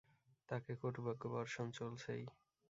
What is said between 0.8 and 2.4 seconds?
কটুবাক্য বর্ষণ চলছেই।